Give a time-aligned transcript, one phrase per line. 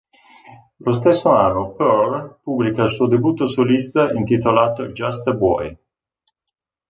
[0.77, 5.77] Lo stesso anno Pearl pubblica il suo debutto solista intitolato "Just A Boy".